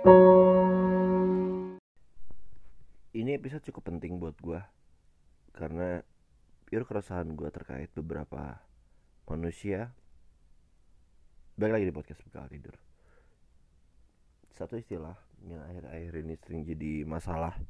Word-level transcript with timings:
Ini 0.00 0.16
episode 3.36 3.68
cukup 3.68 3.92
penting 3.92 4.16
buat 4.16 4.32
gue 4.40 4.56
Karena 5.52 6.00
pure 6.64 6.88
keresahan 6.88 7.36
gue 7.36 7.44
terkait 7.52 7.92
beberapa 7.92 8.64
manusia. 9.28 9.92
Balik 11.60 11.76
lagi 11.76 11.84
di 11.84 11.92
podcast 11.92 12.24
Bekal 12.24 12.48
Tidur. 12.48 12.80
Satu 14.56 14.80
istilah 14.80 15.20
yang 15.44 15.60
akhir-akhir 15.68 16.12
ini 16.24 16.34
sering 16.40 16.64
jadi 16.64 17.04
masalah 17.04 17.60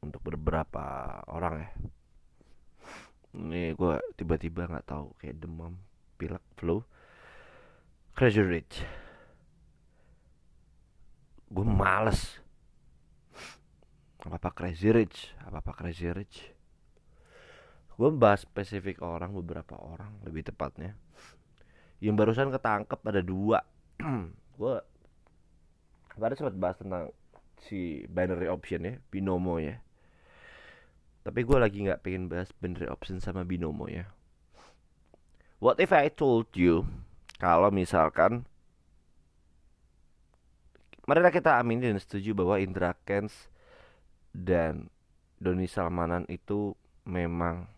Untuk 0.00 0.24
beberapa 0.24 1.20
orang 1.28 1.60
ya. 1.60 1.68
Ini 3.36 3.76
gue 3.76 4.00
tiba-tiba 4.16 4.64
gak 4.64 4.96
tahu 4.96 5.12
kayak 5.20 5.44
demam, 5.44 5.76
pilek, 6.16 6.40
flu 6.56 6.80
Crazy 8.16 8.40
Rich 8.40 9.05
Gue 11.46 11.66
males. 11.66 12.42
Apa-apa 14.26 14.50
crazy 14.50 14.90
rich 14.90 15.30
apa-apa 15.46 15.72
crazy 15.78 16.10
rich. 16.10 16.50
Gue 17.96 18.10
bahas 18.12 18.44
spesifik 18.44 19.00
orang 19.00 19.32
beberapa 19.32 19.78
orang 19.78 20.18
lebih 20.26 20.44
tepatnya. 20.50 20.98
Yang 22.02 22.14
barusan 22.18 22.50
ketangkep 22.52 23.00
ada 23.06 23.22
dua. 23.22 23.62
Gue 24.58 24.74
kemarin 26.12 26.36
sempat 26.36 26.56
bahas 26.58 26.76
tentang 26.76 27.14
si 27.64 28.04
binary 28.10 28.50
option 28.50 28.84
ya 28.84 28.94
binomo 29.08 29.56
ya. 29.56 29.80
Tapi 31.26 31.42
gue 31.42 31.58
lagi 31.58 31.82
nggak 31.82 32.06
pengen 32.06 32.30
bahas 32.30 32.52
binary 32.62 32.86
option 32.86 33.18
sama 33.18 33.42
binomo 33.42 33.90
ya. 33.90 34.06
What 35.58 35.80
if 35.80 35.90
I 35.90 36.12
told 36.12 36.52
you 36.52 36.84
kalau 37.40 37.72
misalkan 37.72 38.44
marilah 41.06 41.30
kita 41.30 41.56
amini 41.58 41.88
dan 41.88 41.98
setuju 42.02 42.34
bahwa 42.34 42.58
Indra 42.58 42.92
Kens 43.06 43.48
dan 44.34 44.90
Doni 45.38 45.70
Salmanan 45.70 46.26
itu 46.28 46.74
memang 47.06 47.70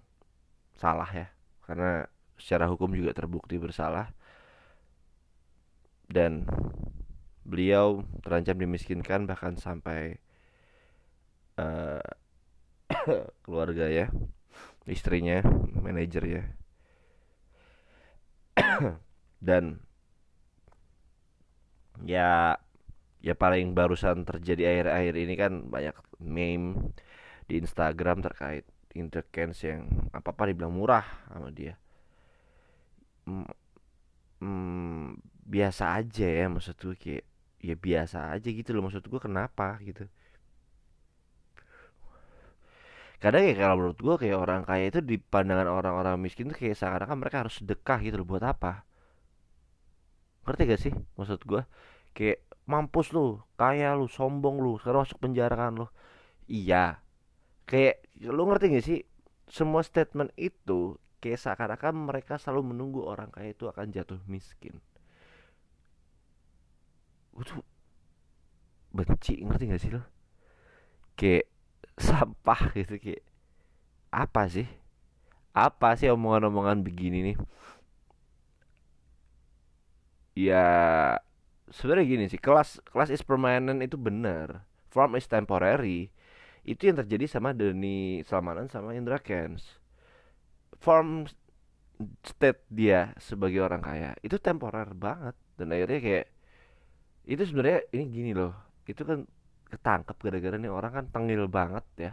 salah 0.74 1.08
ya. 1.12 1.28
Karena 1.68 2.08
secara 2.40 2.66
hukum 2.66 2.90
juga 2.96 3.12
terbukti 3.12 3.60
bersalah. 3.60 4.10
Dan 6.08 6.48
beliau 7.48 8.04
terancam 8.24 8.56
dimiskinkan 8.60 9.24
bahkan 9.24 9.56
sampai 9.56 10.20
uh, 11.56 12.04
keluarga 13.44 13.88
ya 13.88 14.06
istrinya 14.88 15.40
manajer 15.76 16.24
ya 16.24 16.44
dan 19.48 19.80
ya 22.04 22.56
ya 23.18 23.34
paling 23.34 23.74
barusan 23.74 24.22
terjadi 24.22 24.62
akhir-akhir 24.70 25.14
ini 25.18 25.34
kan 25.34 25.52
banyak 25.66 25.96
meme 26.22 26.94
di 27.50 27.58
Instagram 27.58 28.22
terkait 28.22 28.64
intercans 28.94 29.58
yang 29.62 29.88
apa 30.14 30.34
apa 30.34 30.42
dibilang 30.50 30.74
murah 30.74 31.06
sama 31.30 31.50
dia. 31.50 31.74
Hmm, 33.28 33.46
hmm, 34.40 35.18
biasa 35.44 35.84
aja 36.00 36.26
ya 36.26 36.46
maksud 36.48 36.76
gue 36.78 36.96
kayak 36.96 37.24
ya 37.58 37.74
biasa 37.74 38.18
aja 38.38 38.48
gitu 38.48 38.70
loh 38.74 38.86
maksud 38.86 39.04
gue 39.04 39.20
kenapa 39.20 39.78
gitu? 39.82 40.06
Kadang 43.18 43.42
ya 43.50 43.54
kalau 43.58 43.74
menurut 43.82 43.98
gue 43.98 44.14
kayak 44.26 44.38
orang 44.38 44.62
kaya 44.62 44.94
itu 44.94 45.02
di 45.02 45.18
pandangan 45.18 45.66
orang-orang 45.66 46.14
miskin 46.22 46.54
tuh 46.54 46.58
kayak 46.58 46.78
seakan-akan 46.78 47.18
mereka 47.18 47.36
harus 47.42 47.58
sedekah 47.58 47.98
gitu 47.98 48.22
loh 48.22 48.28
buat 48.30 48.44
apa? 48.46 48.86
Ngerti 50.46 50.62
gak 50.70 50.80
sih 50.80 50.94
maksud 51.18 51.42
gue 51.42 51.62
kayak 52.14 52.38
mampus 52.68 53.16
lu 53.16 53.40
kaya 53.56 53.96
lu 53.96 54.06
sombong 54.06 54.60
lu 54.60 54.76
sekarang 54.76 55.08
masuk 55.08 55.18
penjara 55.18 55.56
kan 55.56 55.72
lu. 55.72 55.86
Iya. 56.44 57.00
Kayak 57.64 58.04
lu 58.20 58.44
ngerti 58.44 58.64
gak 58.76 58.84
sih? 58.84 59.00
Semua 59.48 59.80
statement 59.80 60.28
itu 60.36 61.00
kayak 61.24 61.40
seakan-akan 61.40 62.12
mereka 62.12 62.36
selalu 62.36 62.76
menunggu 62.76 63.00
orang 63.08 63.32
kaya 63.32 63.56
itu 63.56 63.64
akan 63.64 63.88
jatuh 63.88 64.20
miskin. 64.28 64.76
Gue 67.32 67.44
tuh 67.48 67.64
benci 68.92 69.40
ngerti 69.40 69.64
gak 69.72 69.80
sih 69.80 69.92
lo 69.92 70.02
kayak 71.18 71.50
sampah 71.98 72.60
gitu 72.78 72.94
kayak 73.00 73.22
apa 74.14 74.46
sih? 74.46 74.68
Apa 75.56 75.98
sih 75.98 76.08
omongan-omongan 76.12 76.86
begini 76.86 77.32
nih? 77.32 77.36
Ya 80.38 80.64
sebenarnya 81.74 82.06
gini 82.06 82.24
sih 82.30 82.40
kelas 82.40 82.80
kelas 82.88 83.10
is 83.12 83.22
permanent 83.24 83.80
itu 83.84 83.96
benar. 83.98 84.64
Form 84.88 85.16
is 85.20 85.28
temporary. 85.28 86.08
Itu 86.64 86.88
yang 86.88 87.00
terjadi 87.00 87.28
sama 87.28 87.56
Deni 87.56 88.20
Salmanan 88.24 88.68
sama 88.68 88.92
Indra 88.96 89.20
Kens 89.20 89.78
form 90.78 91.26
state 92.22 92.62
dia 92.70 93.10
sebagai 93.18 93.58
orang 93.58 93.82
kaya 93.82 94.14
itu 94.22 94.38
temporer 94.38 94.94
banget. 94.94 95.34
Dan 95.58 95.74
akhirnya 95.74 96.00
kayak 96.00 96.26
itu 97.28 97.42
sebenarnya 97.44 97.80
ini 97.92 98.04
gini 98.08 98.32
loh 98.32 98.54
itu 98.88 99.04
kan 99.04 99.26
ketangkep 99.68 100.16
gara-gara 100.16 100.56
nih 100.56 100.72
orang 100.72 100.92
kan 100.94 101.04
tengil 101.10 101.50
banget 101.50 101.84
ya. 101.98 102.12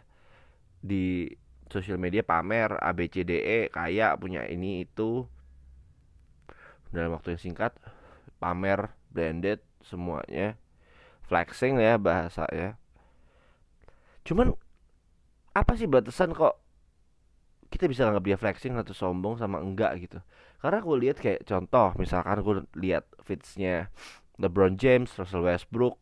Di 0.81 1.29
sosial 1.69 2.01
media 2.01 2.25
pamer 2.25 2.77
ABCDE 2.81 3.69
kaya 3.69 4.17
punya 4.17 4.43
ini 4.49 4.83
itu. 4.85 5.29
Dalam 6.89 7.13
waktu 7.13 7.37
yang 7.37 7.41
singkat 7.41 7.77
pamer 8.41 8.93
branded 9.15 9.63
semuanya. 9.79 10.59
Flexing 11.25 11.79
ya 11.79 11.95
bahasa 11.95 12.43
ya. 12.51 12.75
Cuman 14.27 14.51
apa 15.55 15.79
sih 15.79 15.87
batasan 15.87 16.35
kok 16.35 16.59
kita 17.71 17.87
bisa 17.87 18.05
nggak 18.11 18.21
dia 18.27 18.37
flexing 18.37 18.75
atau 18.75 18.91
sombong 18.91 19.39
sama 19.39 19.63
enggak 19.63 19.95
gitu? 20.03 20.19
Karena 20.59 20.83
gue 20.83 20.97
lihat 21.07 21.17
kayak 21.23 21.47
contoh 21.47 21.95
misalkan 21.95 22.43
gue 22.43 22.55
lihat 22.75 23.07
fitsnya 23.23 23.87
LeBron 24.35 24.75
James, 24.75 25.07
Russell 25.15 25.47
Westbrook, 25.47 25.95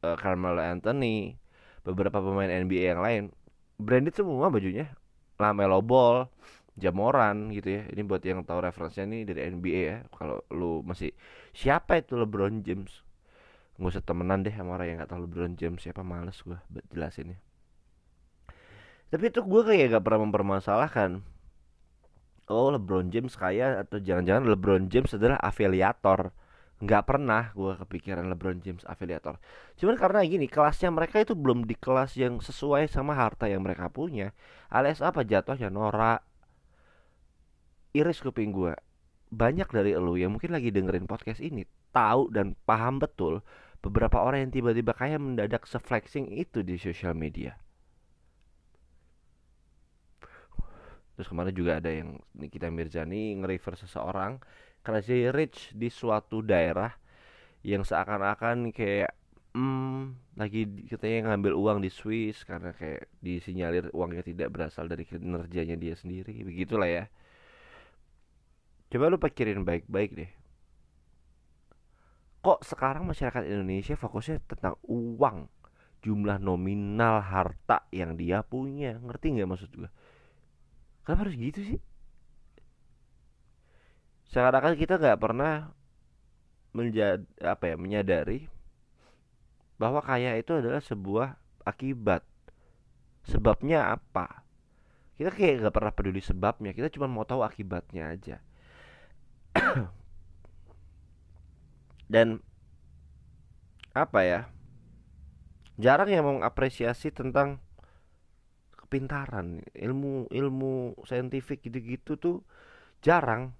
uh, 0.00 0.16
Carmelo 0.16 0.58
Anthony, 0.58 1.36
beberapa 1.84 2.18
pemain 2.18 2.48
NBA 2.48 2.96
yang 2.96 3.04
lain. 3.04 3.22
Branded 3.76 4.16
semua 4.16 4.48
bajunya. 4.48 4.88
Lamelo 5.36 5.82
Ball 5.82 6.30
Jamoran 6.76 7.52
gitu 7.52 7.68
ya. 7.68 7.82
Ini 7.92 8.02
buat 8.04 8.24
yang 8.24 8.44
tahu 8.44 8.64
referensinya 8.64 9.12
nih 9.12 9.22
dari 9.28 9.40
NBA 9.52 9.80
ya. 9.82 9.98
Kalau 10.12 10.44
lu 10.52 10.80
masih 10.84 11.12
siapa 11.52 12.00
itu 12.00 12.16
LeBron 12.16 12.64
James? 12.64 13.04
Gak 13.76 13.98
usah 13.98 14.04
temenan 14.04 14.44
deh 14.44 14.52
sama 14.52 14.76
orang 14.76 14.86
yang 14.88 14.96
gak 15.04 15.10
tahu 15.12 15.28
LeBron 15.28 15.54
James 15.56 15.80
siapa 15.80 16.00
males 16.00 16.38
gue 16.40 16.58
jelasin 16.92 17.36
ya. 17.36 17.38
Tapi 19.12 19.28
itu 19.28 19.44
gue 19.44 19.62
kayak 19.64 20.00
gak 20.00 20.04
pernah 20.04 20.24
mempermasalahkan 20.24 21.20
Oh 22.50 22.68
LeBron 22.74 23.08
James 23.08 23.32
kaya 23.38 23.80
atau 23.80 24.02
jangan-jangan 24.02 24.44
LeBron 24.44 24.84
James 24.90 25.14
adalah 25.14 25.38
afiliator 25.40 26.34
nggak 26.82 27.02
pernah 27.06 27.54
gue 27.54 27.78
kepikiran 27.78 28.26
LeBron 28.26 28.58
James 28.58 28.82
afiliator 28.82 29.38
cuman 29.78 29.94
karena 29.94 30.26
gini 30.26 30.50
kelasnya 30.50 30.90
mereka 30.90 31.22
itu 31.22 31.38
belum 31.38 31.62
di 31.62 31.78
kelas 31.78 32.18
yang 32.18 32.42
sesuai 32.42 32.90
sama 32.90 33.14
harta 33.14 33.46
yang 33.46 33.62
mereka 33.62 33.86
punya 33.86 34.34
alias 34.66 34.98
apa 34.98 35.22
jatuhnya 35.22 35.70
norak 35.70 36.26
iris 37.92 38.24
kuping 38.24 38.52
gue 38.52 38.72
banyak 39.32 39.68
dari 39.68 39.96
lo 39.96 40.12
yang 40.16 40.36
mungkin 40.36 40.52
lagi 40.52 40.68
dengerin 40.68 41.08
podcast 41.08 41.40
ini 41.40 41.64
tahu 41.92 42.28
dan 42.32 42.52
paham 42.68 43.00
betul 43.00 43.40
beberapa 43.80 44.20
orang 44.20 44.48
yang 44.48 44.52
tiba-tiba 44.52 44.92
kayak 44.92 45.20
mendadak 45.20 45.64
seflexing 45.64 46.30
itu 46.30 46.62
di 46.62 46.78
sosial 46.78 47.16
media. 47.18 47.58
Terus 51.16 51.28
kemarin 51.28 51.52
juga 51.52 51.82
ada 51.82 51.92
yang 51.92 52.16
Nikita 52.32 52.72
Mirzani 52.72 53.36
nge-refer 53.36 53.76
seseorang 53.76 54.40
crazy 54.80 55.28
rich 55.28 55.74
di 55.76 55.92
suatu 55.92 56.40
daerah 56.40 56.94
yang 57.62 57.84
seakan-akan 57.84 58.72
kayak 58.72 59.12
hmm, 59.52 60.16
lagi 60.40 60.66
katanya 60.88 61.32
ngambil 61.34 61.52
uang 61.52 61.78
di 61.84 61.90
Swiss 61.92 62.42
karena 62.48 62.72
kayak 62.72 63.06
disinyalir 63.20 63.92
uangnya 63.92 64.24
tidak 64.24 64.48
berasal 64.50 64.88
dari 64.88 65.04
kinerjanya 65.04 65.76
dia 65.76 65.94
sendiri. 65.94 66.32
Begitulah 66.42 66.88
ya 66.88 67.04
Coba 68.92 69.08
lu 69.08 69.16
pikirin 69.16 69.64
baik-baik 69.64 70.12
deh. 70.12 70.28
Kok 72.44 72.60
sekarang 72.60 73.08
masyarakat 73.08 73.48
Indonesia 73.48 73.96
fokusnya 73.96 74.44
tentang 74.44 74.76
uang, 74.84 75.48
jumlah 76.04 76.36
nominal 76.36 77.24
harta 77.24 77.88
yang 77.88 78.20
dia 78.20 78.44
punya, 78.44 79.00
ngerti 79.00 79.32
nggak 79.32 79.48
maksud 79.48 79.72
gue? 79.72 79.88
Kenapa 81.08 81.24
harus 81.24 81.40
gitu 81.40 81.60
sih? 81.64 81.80
Sekarang 84.28 84.76
kita 84.76 85.00
nggak 85.00 85.16
pernah 85.16 85.72
menjadi 86.76 87.24
apa 87.40 87.72
ya 87.72 87.76
menyadari 87.80 88.48
bahwa 89.80 90.04
kaya 90.04 90.36
itu 90.36 90.52
adalah 90.52 90.84
sebuah 90.84 91.40
akibat. 91.64 92.28
Sebabnya 93.24 93.88
apa? 93.88 94.44
Kita 95.16 95.32
kayak 95.32 95.64
nggak 95.64 95.74
pernah 95.80 95.92
peduli 95.96 96.20
sebabnya, 96.20 96.76
kita 96.76 96.92
cuma 96.92 97.08
mau 97.08 97.24
tahu 97.24 97.40
akibatnya 97.40 98.12
aja. 98.12 98.42
dan 102.12 102.40
apa 103.92 104.20
ya 104.24 104.40
jarang 105.76 106.08
yang 106.08 106.24
mengapresiasi 106.24 107.12
tentang 107.12 107.60
kepintaran. 108.76 109.64
Ilmu 109.72 110.28
ilmu 110.28 111.00
saintifik 111.08 111.64
gitu-gitu 111.64 112.20
tuh 112.20 112.36
jarang. 113.00 113.56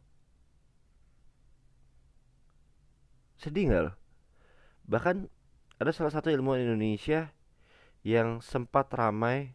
Sedih 3.41 3.67
nggak 3.69 3.83
loh 3.91 3.97
bahkan 4.87 5.31
ada 5.79 5.91
salah 5.95 6.13
satu 6.15 6.31
ilmuwan 6.31 6.63
Indonesia 6.63 7.31
yang 8.03 8.43
sempat 8.43 8.91
ramai 8.91 9.55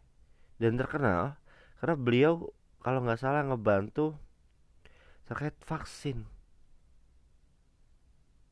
dan 0.57 0.79
terkenal 0.79 1.35
karena 1.77 1.95
beliau 1.99 2.33
kalau 2.79 3.03
nggak 3.03 3.19
salah 3.19 3.43
ngebantu 3.43 4.15
terkait 5.27 5.55
vaksin. 5.61 6.23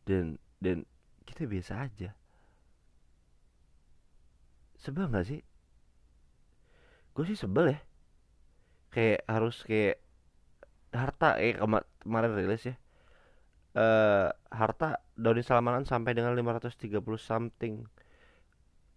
Dan 0.06 0.38
dan 0.60 0.84
kita 1.26 1.48
biasa 1.50 1.88
aja. 1.88 2.14
Sebel 4.78 5.10
nggak 5.10 5.26
sih? 5.26 5.42
Gue 7.16 7.26
sih 7.26 7.40
sebel 7.40 7.74
ya. 7.74 7.80
Kayak 8.92 9.22
harus 9.26 9.64
kayak 9.66 9.98
harta 10.94 11.40
eh 11.42 11.56
kema 11.58 11.82
kemarin 12.04 12.32
rilis 12.38 12.64
ya. 12.70 12.76
Eh 13.76 14.30
harta 14.52 15.02
Doni 15.16 15.42
Salmanan 15.42 15.88
sampai 15.88 16.12
dengan 16.14 16.36
530 16.36 17.02
something 17.18 17.88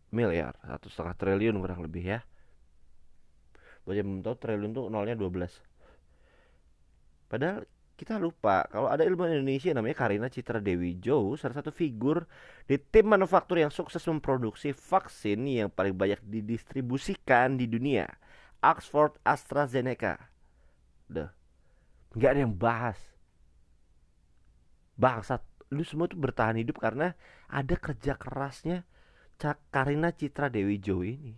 miliar 0.08 0.56
satu 0.64 0.88
setengah 0.88 1.14
triliun 1.14 1.56
kurang 1.62 1.80
lebih 1.86 2.04
ya. 2.04 2.20
Buat 3.86 4.02
yang 4.02 4.06
belum 4.08 4.20
tahu 4.26 4.36
triliun 4.36 4.72
tuh 4.76 4.84
nolnya 4.92 5.16
12 5.16 5.67
padahal 7.28 7.64
kita 7.98 8.14
lupa 8.14 8.62
kalau 8.70 8.86
ada 8.86 9.02
ilmuwan 9.02 9.34
Indonesia 9.34 9.74
namanya 9.74 10.06
Karina 10.06 10.30
Citra 10.30 10.62
Dewi 10.62 11.02
Joe 11.02 11.34
salah 11.34 11.58
satu 11.58 11.74
figur 11.74 12.30
di 12.70 12.78
tim 12.78 13.10
manufaktur 13.10 13.58
yang 13.58 13.74
sukses 13.74 14.06
memproduksi 14.06 14.70
vaksin 14.70 15.42
yang 15.50 15.66
paling 15.66 15.98
banyak 15.98 16.22
didistribusikan 16.22 17.58
di 17.58 17.66
dunia 17.66 18.06
Oxford 18.62 19.18
AstraZeneca. 19.26 20.30
Udah 21.10 21.34
nggak 22.14 22.30
ada 22.30 22.40
yang 22.46 22.54
bahas. 22.54 22.98
Bangsat 24.94 25.42
lu 25.74 25.82
semua 25.82 26.06
tuh 26.06 26.18
bertahan 26.22 26.58
hidup 26.58 26.78
karena 26.78 27.18
ada 27.50 27.74
kerja 27.74 28.14
kerasnya 28.14 28.86
Cak 29.38 29.74
Karina 29.74 30.14
Citra 30.14 30.50
Dewi 30.50 30.78
Joe 30.78 31.02
ini. 31.02 31.34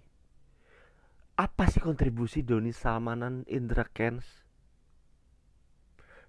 Apa 1.40 1.72
sih 1.72 1.80
kontribusi 1.80 2.44
Doni 2.44 2.72
Salmanan 2.72 3.48
Indra 3.48 3.88
Kens 3.88 4.39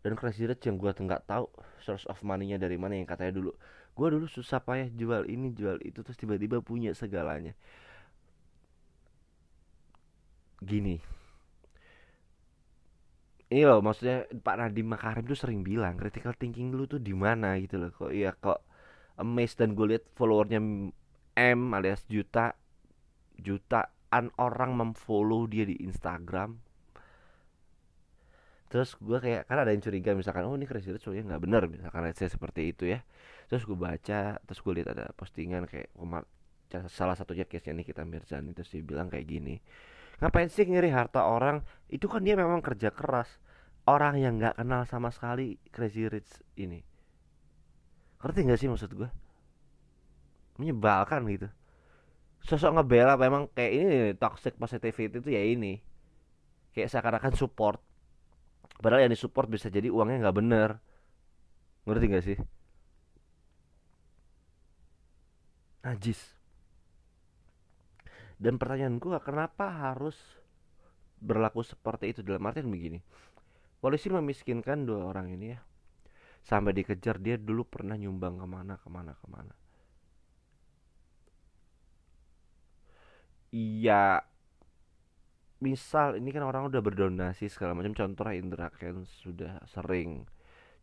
dan 0.02 0.18
Crazy 0.18 0.50
Rich 0.50 0.66
yang 0.66 0.82
gue 0.82 0.92
nggak 0.92 1.30
tahu 1.30 1.46
source 1.82 2.06
of 2.10 2.18
money-nya 2.26 2.58
dari 2.58 2.78
mana 2.78 2.98
yang 2.98 3.06
katanya 3.06 3.38
dulu 3.38 3.52
gue 3.92 4.08
dulu 4.08 4.26
susah 4.26 4.64
payah 4.64 4.90
jual 4.90 5.28
ini 5.28 5.52
jual 5.54 5.78
itu 5.84 6.00
terus 6.02 6.18
tiba-tiba 6.18 6.64
punya 6.64 6.96
segalanya. 6.96 7.52
Gini. 10.62 11.02
Ini 13.52 13.68
loh 13.68 13.84
maksudnya 13.84 14.32
Pak 14.32 14.56
Nadiem 14.56 14.88
Makarim 14.88 15.28
tuh 15.28 15.36
sering 15.36 15.60
bilang 15.60 16.00
critical 16.00 16.32
thinking 16.40 16.72
lu 16.72 16.88
tuh 16.88 17.04
di 17.04 17.12
mana? 17.12 17.60
Gitu 17.60 17.76
loh. 17.76 17.92
Kok 17.92 18.12
iya 18.16 18.32
kok 18.32 18.64
amazed 19.20 19.60
dan 19.60 19.76
gue 19.76 19.92
liat 19.92 20.08
followernya 20.16 20.60
M 21.36 21.60
alias 21.76 22.08
juta 22.08 22.56
jutaan 23.36 24.32
orang 24.40 24.72
memfollow 24.78 25.50
dia 25.52 25.68
di 25.68 25.76
Instagram 25.84 26.71
terus 28.72 28.96
gue 28.96 29.20
kayak 29.20 29.52
karena 29.52 29.68
ada 29.68 29.72
yang 29.76 29.84
curiga 29.84 30.16
misalkan 30.16 30.48
oh 30.48 30.56
ini 30.56 30.64
Crazy 30.64 30.96
Rich 30.96 31.04
soalnya 31.04 31.36
nggak 31.36 31.42
benar 31.44 31.62
misalkan 31.68 32.08
saya 32.16 32.32
seperti 32.32 32.72
itu 32.72 32.88
ya. 32.88 33.04
Terus 33.52 33.68
gue 33.68 33.76
baca 33.76 34.40
terus 34.40 34.60
gue 34.64 34.74
lihat 34.80 34.96
ada 34.96 35.12
postingan 35.12 35.68
kayak 35.68 35.92
salah 36.88 37.20
satunya 37.20 37.44
case 37.44 37.68
nya 37.76 37.84
kita 37.84 38.08
Mirzani. 38.08 38.56
Terus 38.56 38.72
dia 38.72 38.80
bilang 38.80 39.12
kayak 39.12 39.28
gini 39.28 39.60
ngapain 40.22 40.48
sih 40.54 40.70
ngiri 40.70 40.94
harta 40.94 41.26
orang? 41.26 41.66
Itu 41.90 42.06
kan 42.06 42.22
dia 42.22 42.38
memang 42.38 42.62
kerja 42.62 42.94
keras. 42.94 43.28
Orang 43.90 44.22
yang 44.22 44.38
nggak 44.38 44.62
kenal 44.62 44.86
sama 44.86 45.10
sekali 45.10 45.58
Crazy 45.74 46.06
Rich 46.06 46.46
ini. 46.62 46.80
Ngerti 48.22 48.40
nggak 48.46 48.60
sih 48.62 48.70
maksud 48.70 48.94
gue 48.94 49.10
menyebalkan 50.62 51.26
gitu. 51.26 51.50
Sosok 52.46 52.78
ngebela 52.78 53.18
memang 53.18 53.50
kayak 53.58 53.72
ini 53.74 53.96
toxic 54.16 54.54
positivity 54.62 55.18
itu 55.18 55.30
ya 55.34 55.42
ini. 55.42 55.82
Kayak 56.78 56.94
seakan-akan 56.94 57.34
support 57.34 57.82
padahal 58.82 59.08
yang 59.08 59.14
disupport 59.14 59.48
bisa 59.48 59.68
jadi 59.70 59.88
uangnya 59.94 60.18
nggak 60.28 60.38
bener. 60.38 60.70
Ngerti 61.86 62.06
gak 62.14 62.26
sih? 62.26 62.38
Najis. 65.82 66.22
Dan 68.42 68.58
pertanyaan 68.58 68.98
gue 68.98 69.18
kenapa 69.22 69.70
harus 69.70 70.18
berlaku 71.22 71.62
seperti 71.62 72.14
itu? 72.14 72.22
Dalam 72.26 72.46
artian 72.50 72.70
begini 72.70 73.02
polisi 73.82 74.14
memiskinkan 74.14 74.86
dua 74.86 75.10
orang 75.10 75.34
ini 75.34 75.48
ya. 75.58 75.60
Sampai 76.42 76.74
dikejar 76.74 77.22
dia 77.22 77.38
dulu 77.38 77.66
pernah 77.66 77.98
nyumbang 77.98 78.38
ke 78.42 78.48
mana 78.50 78.74
ke 78.78 78.90
mana 78.90 79.14
ke 79.18 79.28
mana. 79.30 79.54
Iya 83.52 84.24
misal 85.62 86.18
ini 86.18 86.34
kan 86.34 86.42
orang 86.42 86.68
udah 86.68 86.82
berdonasi 86.82 87.46
segala 87.48 87.78
macam 87.78 87.94
contoh 87.94 88.26
Indra 88.34 88.74
kan 88.74 89.06
sudah 89.06 89.62
sering 89.70 90.26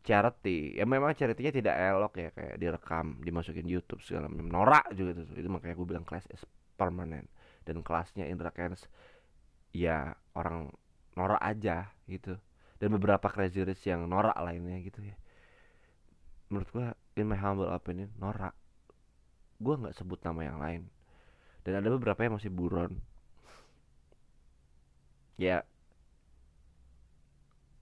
charity. 0.06 0.78
Ya 0.78 0.86
memang 0.86 1.12
charity-nya 1.18 1.52
tidak 1.52 1.74
elok 1.74 2.14
ya 2.16 2.30
kayak 2.30 2.56
direkam 2.62 3.18
dimasukin 3.20 3.66
YouTube 3.66 4.00
segala 4.06 4.30
macam. 4.30 4.46
Norak 4.48 4.86
juga 4.94 5.18
itu 5.18 5.22
itu 5.34 5.48
makanya 5.50 5.74
gue 5.74 5.86
bilang 5.86 6.06
kelas 6.06 6.30
is 6.30 6.42
permanent. 6.78 7.26
Dan 7.66 7.82
kelasnya 7.82 8.24
Indra 8.30 8.54
Kens 8.54 8.86
ya 9.74 10.14
orang 10.38 10.70
norak 11.18 11.42
aja 11.42 11.90
gitu. 12.06 12.38
Dan 12.78 12.94
beberapa 12.94 13.26
crazy 13.26 13.66
rich 13.66 13.90
yang 13.90 14.06
norak 14.06 14.38
lainnya 14.38 14.78
gitu 14.78 15.02
ya. 15.02 15.18
Menurut 16.48 16.70
gue 16.70 16.86
in 17.18 17.26
my 17.26 17.36
humble 17.36 17.68
opinion 17.68 18.14
norak. 18.16 18.54
Gue 19.58 19.74
nggak 19.74 19.98
sebut 19.98 20.22
nama 20.22 20.40
yang 20.46 20.58
lain. 20.62 20.82
Dan 21.66 21.82
ada 21.82 21.90
beberapa 21.90 22.22
yang 22.22 22.38
masih 22.38 22.54
buron 22.54 23.02
ya 25.38 25.62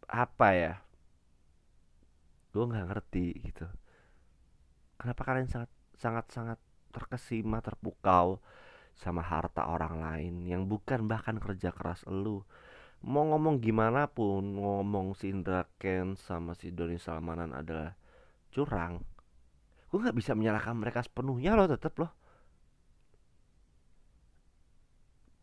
apa 0.07 0.49
ya? 0.55 0.73
Gue 2.53 2.65
nggak 2.69 2.87
ngerti 2.93 3.27
gitu. 3.43 3.67
Kenapa 5.01 5.23
kalian 5.27 5.49
sangat 5.51 5.71
sangat 5.97 6.27
sangat 6.31 6.59
terkesima 6.93 7.61
terpukau 7.65 8.41
sama 8.97 9.21
harta 9.21 9.69
orang 9.69 10.01
lain 10.01 10.35
yang 10.49 10.65
bukan 10.65 11.05
bahkan 11.05 11.37
kerja 11.37 11.69
keras 11.69 12.01
elu 12.09 12.41
mau 13.05 13.29
ngomong 13.29 13.61
gimana 13.61 14.09
pun 14.09 14.57
ngomong 14.57 15.13
si 15.13 15.29
Indra 15.29 15.69
Ken 15.77 16.17
sama 16.17 16.57
si 16.57 16.73
Doni 16.73 16.97
Salmanan 16.97 17.53
adalah 17.53 17.93
curang. 18.49 19.05
Gue 19.93 19.99
nggak 20.01 20.17
bisa 20.17 20.33
menyalahkan 20.33 20.73
mereka 20.73 21.05
sepenuhnya 21.05 21.53
loh 21.53 21.69
tetep 21.69 21.93
loh 22.01 22.13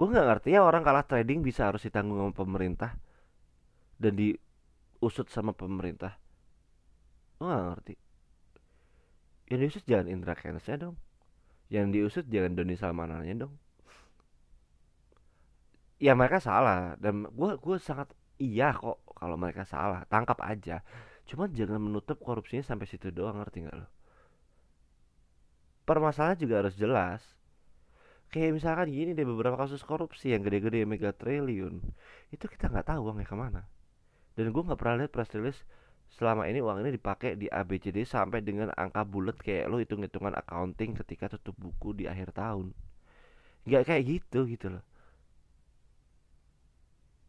gue 0.04 0.12
nggak 0.12 0.28
ngerti 0.28 0.50
ya 0.52 0.68
orang 0.68 0.84
kalah 0.84 1.08
trading 1.08 1.40
bisa 1.40 1.72
harus 1.72 1.88
ditanggung 1.88 2.20
sama 2.20 2.36
pemerintah 2.36 2.92
dan 3.96 4.20
diusut 4.20 5.32
sama 5.32 5.56
pemerintah. 5.56 6.20
Gue 7.40 7.48
nggak 7.48 7.66
ngerti. 7.72 7.94
Yang 9.48 9.60
diusut 9.64 9.84
jangan 9.88 10.08
Indra 10.12 10.36
Kensnya 10.36 10.76
dong. 10.76 11.00
Yang 11.72 11.86
diusut 11.96 12.26
jangan 12.28 12.52
Doni 12.52 12.76
Salmanannya 12.76 13.36
dong. 13.40 13.54
Ya 16.04 16.12
mereka 16.20 16.44
salah 16.44 17.00
dan 17.00 17.24
gue 17.32 17.52
gue 17.56 17.78
sangat 17.80 18.12
iya 18.44 18.76
kok 18.76 19.00
kalau 19.16 19.40
mereka 19.40 19.64
salah. 19.64 20.04
Tangkap 20.12 20.44
aja. 20.44 20.84
Cuman 21.24 21.56
jangan 21.56 21.80
menutup 21.80 22.20
korupsinya 22.20 22.76
sampai 22.76 22.92
situ 22.92 23.08
doang 23.08 23.40
ngerti 23.40 23.64
nggak 23.64 23.78
lo 23.80 23.88
permasalahan 25.84 26.40
juga 26.40 26.64
harus 26.64 26.76
jelas 26.80 27.22
kayak 28.34 28.52
misalkan 28.58 28.90
gini 28.90 29.14
deh 29.14 29.26
beberapa 29.30 29.54
kasus 29.62 29.86
korupsi 29.86 30.34
yang 30.34 30.42
gede-gede 30.42 30.90
mega 30.90 31.14
triliun 31.14 31.76
itu 32.34 32.46
kita 32.50 32.66
nggak 32.74 32.88
tahu 32.90 33.02
uangnya 33.06 33.28
ke 33.30 33.38
mana. 33.38 33.62
Dan 34.34 34.50
gue 34.50 34.64
nggak 34.66 34.80
pernah 34.82 35.06
lihat 35.06 35.12
press 35.14 35.30
release 35.38 35.62
selama 36.18 36.50
ini 36.50 36.60
uang 36.66 36.82
ini 36.82 36.98
dipakai 36.98 37.38
di 37.38 37.46
ABCD 37.46 38.06
sampai 38.10 38.42
dengan 38.42 38.74
angka 38.74 39.06
bulat 39.06 39.38
kayak 39.38 39.70
lo 39.70 39.78
hitung 39.78 40.02
hitungan 40.02 40.34
accounting 40.34 40.98
ketika 40.98 41.30
tutup 41.38 41.54
buku 41.62 41.94
di 41.94 42.10
akhir 42.10 42.34
tahun. 42.34 42.74
Nggak 43.70 43.84
kayak 43.86 44.04
gitu 44.10 44.40
gitu 44.50 44.68
loh. 44.74 44.84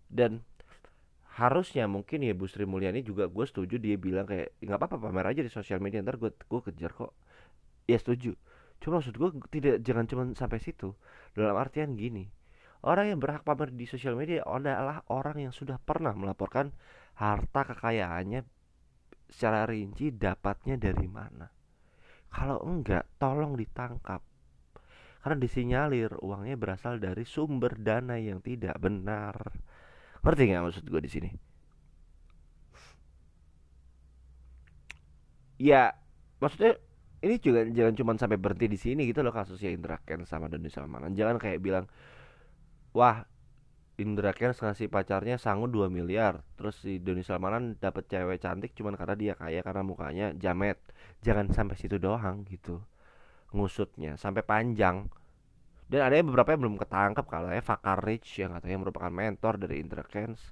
Dan 0.09 0.41
harusnya 1.37 1.85
mungkin 1.91 2.25
ya 2.25 2.33
Bu 2.33 2.49
Sri 2.49 2.65
Mulyani 2.65 3.05
juga 3.05 3.29
gue 3.29 3.45
setuju 3.45 3.77
dia 3.77 3.99
bilang 4.01 4.25
kayak 4.25 4.57
nggak 4.65 4.79
apa-apa 4.81 4.97
pamer 5.03 5.27
aja 5.37 5.41
di 5.45 5.51
sosial 5.53 5.83
media 5.85 6.01
ntar 6.01 6.17
gue 6.17 6.33
gue 6.33 6.61
kejar 6.73 6.97
kok. 6.97 7.13
Ya 7.85 8.01
setuju 8.01 8.33
Cuma 8.85 9.01
maksud 9.01 9.17
gue 9.17 9.31
tidak 9.49 9.81
jangan 9.81 10.05
cuma 10.05 10.23
sampai 10.37 10.61
situ. 10.61 10.93
Dalam 11.33 11.57
artian 11.57 11.97
gini, 11.97 12.29
orang 12.85 13.17
yang 13.17 13.19
berhak 13.19 13.41
pamer 13.41 13.73
di 13.73 13.89
sosial 13.89 14.13
media 14.13 14.45
adalah 14.45 15.01
orang 15.09 15.49
yang 15.49 15.57
sudah 15.57 15.81
pernah 15.81 16.13
melaporkan 16.13 16.69
harta 17.17 17.65
kekayaannya 17.65 18.45
secara 19.33 19.65
rinci 19.65 20.13
dapatnya 20.13 20.77
dari 20.77 21.09
mana. 21.09 21.49
Kalau 22.29 22.61
enggak, 22.61 23.09
tolong 23.17 23.57
ditangkap. 23.57 24.21
Karena 25.25 25.41
disinyalir 25.41 26.21
uangnya 26.21 26.61
berasal 26.61 27.01
dari 27.01 27.25
sumber 27.25 27.81
dana 27.81 28.21
yang 28.21 28.45
tidak 28.45 28.77
benar. 28.77 29.33
Ngerti 30.21 30.43
nggak 30.53 30.65
maksud 30.69 30.85
gue 30.85 31.01
di 31.01 31.09
sini? 31.09 31.31
Ya, 35.57 35.97
maksudnya 36.37 36.77
ini 37.25 37.41
juga 37.41 37.65
jangan 37.65 37.95
cuma 37.97 38.13
sampai 38.21 38.37
berhenti 38.37 38.67
di 38.69 38.79
sini 38.79 39.09
gitu 39.09 39.25
loh 39.25 39.33
kasusnya 39.33 39.73
Indra 39.73 39.97
Ken 40.05 40.29
sama 40.29 40.53
Doni 40.53 40.69
Salmanan. 40.69 41.17
Jangan 41.17 41.41
kayak 41.41 41.59
bilang, 41.65 41.89
wah 42.93 43.25
Indra 43.95 44.35
Kents 44.35 44.59
ngasih 44.59 44.91
pacarnya 44.91 45.39
sangu 45.39 45.71
2 45.71 45.87
miliar 45.87 46.43
Terus 46.59 46.83
si 46.83 46.99
Doni 46.99 47.23
Salmanan 47.23 47.79
dapet 47.79 48.11
cewek 48.11 48.43
cantik 48.43 48.75
cuman 48.75 48.99
karena 48.99 49.15
dia 49.15 49.33
kaya 49.39 49.63
karena 49.63 49.87
mukanya 49.87 50.27
jamet. 50.35 50.83
Jangan 51.23 51.49
sampai 51.55 51.79
situ 51.79 51.97
doang 52.03 52.43
gitu 52.51 52.83
Ngusutnya. 53.55 54.19
Sampai 54.19 54.43
panjang. 54.43 55.07
Dan 55.87 56.01
ada 56.03 56.19
beberapa 56.27 56.51
yang 56.53 56.67
belum 56.67 56.77
ketangkep 56.83 57.27
kalau 57.31 57.55
ya 57.55 57.63
Fakar 57.63 58.03
Rich 58.03 58.43
yang 58.43 58.51
katanya 58.59 58.83
merupakan 58.83 59.13
mentor 59.15 59.63
dari 59.63 59.79
Indra 59.79 60.03
Kents. 60.03 60.51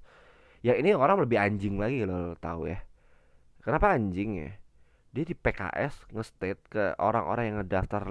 Ya 0.63 0.79
ini 0.79 0.95
orang 0.95 1.19
lebih 1.19 1.43
anjing 1.43 1.83
lagi 1.83 2.07
lo 2.07 2.39
tahu 2.39 2.71
ya. 2.71 2.79
Kenapa 3.59 3.99
anjing 3.99 4.39
ya 4.39 4.62
Dia 5.13 5.25
di 5.29 5.37
PKS 5.37 6.09
nge-state 6.09 6.63
ke 6.73 6.85
orang-orang 6.97 7.45
yang 7.53 7.57
ngedaftar 7.61 8.03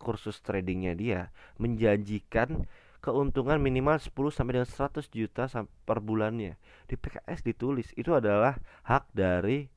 kursus 0.00 0.40
tradingnya 0.40 0.96
dia 0.96 1.20
Menjanjikan 1.60 2.64
keuntungan 3.04 3.60
minimal 3.60 4.00
10 4.00 4.12
sampai 4.34 4.58
dengan 4.58 4.66
100 4.68 5.06
juta 5.14 5.46
per 5.86 6.02
bulannya. 6.02 6.58
Di 6.90 6.98
PKS 6.98 7.46
ditulis 7.46 7.92
itu 7.94 8.10
adalah 8.16 8.58
hak 8.82 9.12
dari 9.14 9.68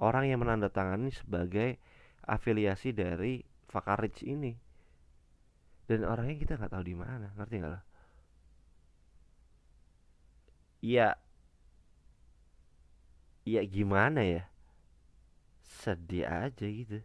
orang 0.00 0.32
yang 0.32 0.40
menandatangani 0.40 1.12
sebagai 1.12 1.76
afiliasi 2.24 2.96
dari 2.96 3.44
Fakarich 3.68 4.24
ini. 4.24 4.56
Dan 5.84 6.08
orangnya 6.08 6.40
kita 6.40 6.56
nggak 6.56 6.72
tahu 6.72 6.84
di 6.86 6.96
mana, 6.96 7.34
ngerti 7.36 7.54
nggak 7.60 7.72
lah? 7.74 7.84
Iya, 10.80 11.08
iya 13.44 13.60
gimana 13.68 14.24
ya? 14.24 14.49
Sedih 15.70 16.26
aja 16.26 16.66
gitu. 16.66 16.98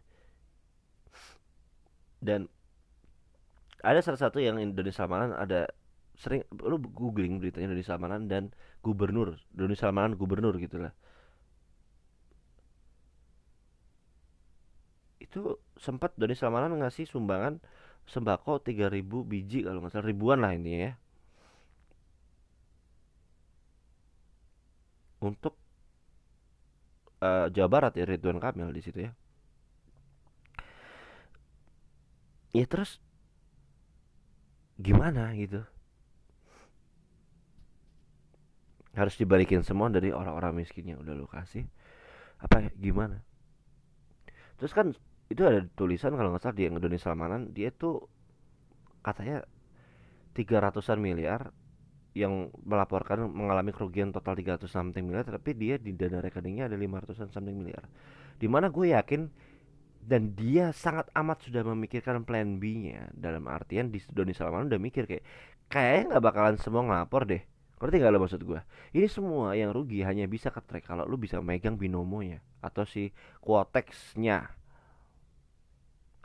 Dan 2.18 2.50
ada 3.86 4.00
salah 4.02 4.18
satu 4.18 4.42
yang 4.42 4.58
Indonesia 4.58 5.06
Salmanan 5.06 5.36
ada 5.38 5.70
sering 6.16 6.42
lu 6.64 6.80
googling 6.80 7.38
beritanya 7.38 7.70
Indonesia 7.70 7.94
Salmanan 7.94 8.26
dan 8.26 8.42
gubernur 8.80 9.36
Indonesia 9.52 9.86
Salmanan 9.86 10.16
gubernur 10.16 10.56
gitu 10.56 10.80
lah 10.80 10.96
itu 15.20 15.60
sempat 15.76 16.16
Doni 16.16 16.32
Salmanan 16.32 16.80
ngasih 16.80 17.04
sumbangan 17.04 17.60
sembako 18.08 18.64
3000 18.64 19.04
biji 19.04 19.58
kalau 19.66 19.84
nggak 19.84 19.92
salah 19.92 20.08
ribuan 20.08 20.40
lah 20.40 20.56
ini 20.56 20.72
ya 20.88 20.92
untuk 25.20 25.58
uh, 27.22 27.46
Jawa 27.52 27.68
Barat 27.68 27.92
ya 27.96 28.04
Ridwan 28.04 28.40
Kamil 28.42 28.72
di 28.72 28.82
situ 28.82 28.98
ya. 29.06 29.12
Ya 32.56 32.64
terus 32.64 33.00
gimana 34.80 35.32
gitu? 35.36 35.64
Harus 38.96 39.16
dibalikin 39.20 39.60
semua 39.60 39.92
dari 39.92 40.08
orang-orang 40.08 40.64
miskin 40.64 40.88
yang 40.88 41.04
udah 41.04 41.12
lo 41.12 41.28
kasih 41.28 41.68
apa 42.40 42.68
ya, 42.68 42.70
gimana? 42.76 43.20
Terus 44.56 44.72
kan 44.72 44.96
itu 45.28 45.42
ada 45.44 45.64
tulisan 45.76 46.16
kalau 46.16 46.32
nggak 46.32 46.42
salah 46.44 46.56
di 46.56 46.64
Indonesia 46.64 47.12
Salmanan 47.12 47.52
dia 47.52 47.74
tuh 47.74 48.08
katanya 49.04 49.44
tiga 50.32 50.62
ratusan 50.62 51.02
miliar 51.02 51.52
yang 52.16 52.48
melaporkan 52.64 53.28
mengalami 53.28 53.76
kerugian 53.76 54.08
total 54.08 54.32
300 54.32 54.64
something 54.64 55.04
miliar 55.04 55.28
tapi 55.28 55.52
dia 55.52 55.76
di 55.76 55.92
dana 55.92 56.24
rekeningnya 56.24 56.72
ada 56.72 56.76
500 56.80 57.28
something 57.28 57.52
miliar. 57.52 57.84
Di 58.40 58.48
mana 58.48 58.72
gue 58.72 58.96
yakin 58.96 59.28
dan 60.00 60.32
dia 60.32 60.72
sangat 60.72 61.12
amat 61.12 61.44
sudah 61.44 61.60
memikirkan 61.60 62.24
plan 62.24 62.56
B-nya 62.56 63.12
dalam 63.12 63.44
artian 63.52 63.92
di 63.92 64.00
Doni 64.08 64.32
Salman 64.32 64.72
udah 64.72 64.80
mikir 64.80 65.04
kayak 65.04 65.24
kayaknya 65.68 66.16
nggak 66.16 66.24
bakalan 66.24 66.56
semua 66.56 66.82
ngelapor 66.88 67.28
deh. 67.28 67.44
Ngerti 67.76 67.96
gak 68.00 68.12
lo 68.16 68.24
maksud 68.24 68.40
gue? 68.40 68.60
Ini 68.96 69.04
semua 69.04 69.52
yang 69.52 69.68
rugi 69.68 70.00
hanya 70.00 70.24
bisa 70.24 70.48
ke 70.48 70.64
kalau 70.80 71.04
lu 71.04 71.20
bisa 71.20 71.44
megang 71.44 71.76
binomonya 71.76 72.40
atau 72.64 72.88
si 72.88 73.12
quotex-nya 73.44 74.56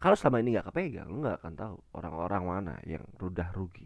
kalau 0.02 0.18
selama 0.18 0.42
ini 0.42 0.58
nggak 0.58 0.74
kepegang 0.74 1.08
lu 1.14 1.22
nggak 1.22 1.38
akan 1.46 1.54
tahu 1.54 1.76
orang-orang 1.94 2.44
mana 2.44 2.74
yang 2.90 3.06
udah 3.22 3.54
rugi 3.54 3.86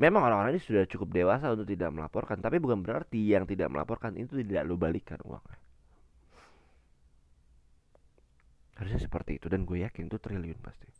Memang 0.00 0.24
orang-orang 0.24 0.56
ini 0.56 0.62
sudah 0.62 0.88
cukup 0.88 1.12
dewasa 1.12 1.52
untuk 1.52 1.68
tidak 1.68 1.92
melaporkan, 1.92 2.40
tapi 2.40 2.56
bukan 2.56 2.80
berarti 2.80 3.20
yang 3.20 3.44
tidak 3.44 3.68
melaporkan 3.68 4.16
itu 4.16 4.40
tidak 4.40 4.64
lu 4.64 4.80
balikan 4.80 5.20
uangnya. 5.24 5.62
harusnya 8.82 8.98
seperti 9.06 9.38
itu 9.38 9.46
dan 9.46 9.62
gue 9.62 9.86
yakin 9.86 10.10
itu 10.10 10.18
triliun 10.18 10.58
pasti. 10.58 10.90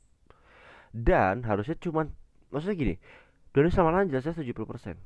Dan 0.95 1.43
harusnya 1.43 1.75
cuman 1.83 2.07
maksudnya 2.55 2.77
gini 2.79 2.95
Doni 3.51 3.75
Samalan 3.75 4.07
jelasnya 4.07 4.39
70 4.39 4.55
persen. 4.71 4.97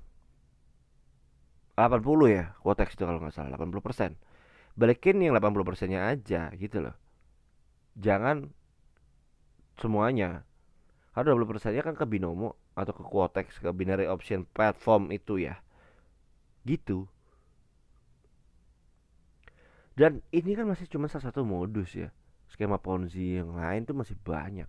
80 1.76 2.36
ya 2.36 2.56
Quotex 2.60 2.96
itu 2.96 3.04
kalau 3.08 3.20
nggak 3.20 3.32
salah 3.32 3.56
80 3.56 3.80
persen. 3.80 4.10
Balikin 4.76 5.24
yang 5.24 5.32
80 5.32 5.64
persennya 5.64 6.04
aja 6.12 6.52
gitu 6.60 6.84
loh. 6.84 6.96
Jangan 7.96 8.52
semuanya 9.80 10.44
karena 11.16 11.32
20 11.32 11.48
persennya 11.48 11.80
kan 11.80 11.96
ke 11.96 12.04
binomo 12.04 12.60
atau 12.76 12.92
ke 12.92 13.00
Quotex 13.00 13.56
ke 13.64 13.72
binary 13.72 14.04
option 14.04 14.44
platform 14.44 15.08
itu 15.08 15.40
ya. 15.40 15.56
Gitu. 16.68 17.08
Dan 19.96 20.20
ini 20.28 20.52
kan 20.52 20.68
masih 20.68 20.84
cuma 20.92 21.08
salah 21.08 21.32
satu 21.32 21.40
modus 21.40 21.96
ya. 21.96 22.12
Skema 22.52 22.76
ponzi 22.76 23.40
yang 23.40 23.56
lain 23.56 23.88
tuh 23.88 23.96
masih 23.96 24.12
banyak. 24.20 24.68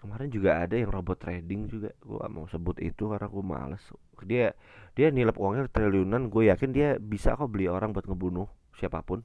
Kemarin 0.00 0.32
juga 0.32 0.56
ada 0.56 0.72
yang 0.72 0.88
robot 0.88 1.20
trading 1.20 1.68
juga. 1.68 1.92
Gue 2.00 2.16
gak 2.16 2.32
mau 2.32 2.48
sebut 2.48 2.80
itu 2.80 3.04
karena 3.12 3.28
gue 3.28 3.44
males. 3.44 3.84
Dia 4.24 4.56
dia 4.96 5.12
nilai 5.12 5.36
uangnya 5.36 5.68
triliunan. 5.68 6.32
Gue 6.32 6.48
yakin 6.48 6.72
dia 6.72 6.96
bisa 6.96 7.36
kok 7.36 7.52
beli 7.52 7.68
orang 7.68 7.92
buat 7.92 8.08
ngebunuh 8.08 8.48
siapa 8.72 9.04
pun. 9.04 9.20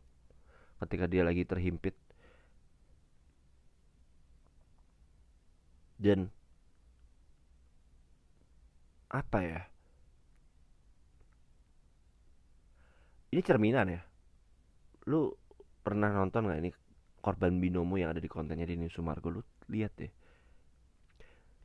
Ketika 0.84 1.08
dia 1.08 1.24
lagi 1.24 1.48
terhimpit 1.48 1.96
dan 6.00 6.32
apa 9.10 9.39
ya? 9.41 9.62
Ini 13.29 13.41
cerminan 13.46 13.88
ya. 13.94 14.01
Lu 15.10 15.29
pernah 15.86 16.10
nonton 16.10 16.50
nggak 16.50 16.60
ini 16.62 16.72
korban 17.22 17.60
binomo 17.62 18.00
yang 18.00 18.15
ada 18.15 18.22
di 18.24 18.29
kontennya 18.32 18.65
Denny 18.65 18.89
Sumargo? 18.89 19.29
Lu 19.29 19.41
lihat 19.70 19.94
deh. 20.00 20.12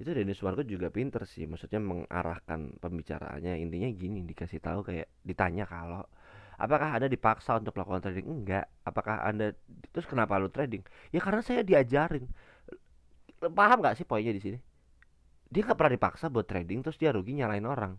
Itu 0.00 0.10
Denny 0.10 0.34
Sumargo 0.34 0.66
juga 0.66 0.90
pinter 0.90 1.22
sih. 1.24 1.46
Maksudnya 1.46 1.80
mengarahkan 1.80 2.80
pembicaraannya. 2.82 3.60
Intinya 3.64 3.88
gini 3.94 4.26
dikasih 4.26 4.60
tahu 4.60 4.80
kayak 4.84 5.08
ditanya 5.24 5.64
kalau 5.64 6.02
apakah 6.58 6.98
anda 6.98 7.08
dipaksa 7.08 7.56
untuk 7.60 7.72
melakukan 7.78 8.02
trading? 8.10 8.26
Enggak. 8.28 8.66
Apakah 8.84 9.24
anda 9.24 9.54
terus 9.94 10.04
kenapa 10.10 10.36
lu 10.36 10.50
trading? 10.50 10.82
Ya 11.14 11.20
karena 11.22 11.40
saya 11.40 11.62
diajarin 11.64 12.26
paham 13.52 13.84
nggak 13.84 13.96
sih 13.98 14.06
poinnya 14.06 14.32
di 14.32 14.42
sini 14.42 14.58
dia 15.50 15.60
nggak 15.66 15.76
pernah 15.76 15.92
dipaksa 15.92 16.32
buat 16.32 16.46
trading 16.48 16.80
terus 16.80 16.96
dia 16.96 17.12
rugi 17.12 17.36
nyalain 17.36 17.66
orang 17.66 17.92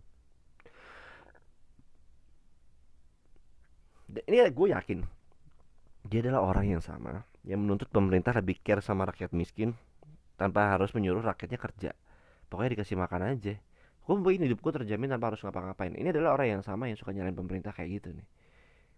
ini 4.16 4.38
gue 4.50 4.68
yakin 4.72 5.00
dia 6.06 6.20
adalah 6.22 6.46
orang 6.46 6.78
yang 6.78 6.82
sama 6.82 7.26
yang 7.46 7.62
menuntut 7.62 7.90
pemerintah 7.90 8.34
lebih 8.34 8.62
care 8.62 8.82
sama 8.82 9.06
rakyat 9.06 9.34
miskin 9.34 9.78
tanpa 10.36 10.76
harus 10.76 10.92
menyuruh 10.92 11.24
rakyatnya 11.24 11.60
kerja. 11.62 11.92
Pokoknya 12.50 12.78
dikasih 12.78 12.98
makan 13.00 13.22
aja. 13.36 13.56
Gue 14.06 14.16
begini 14.22 14.46
hidupku 14.50 14.70
terjamin 14.70 15.10
tanpa 15.10 15.34
harus 15.34 15.42
ngapa-ngapain. 15.42 15.94
Ini 15.98 16.14
adalah 16.14 16.38
orang 16.38 16.60
yang 16.60 16.62
sama 16.62 16.86
yang 16.90 16.98
suka 17.00 17.14
nyalain 17.14 17.34
pemerintah 17.34 17.74
kayak 17.74 18.02
gitu 18.02 18.10
nih. 18.14 18.28